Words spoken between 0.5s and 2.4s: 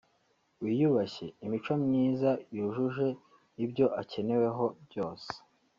wiyubashye ……imico myiza